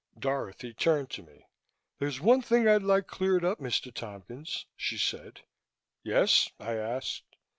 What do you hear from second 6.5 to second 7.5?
I asked.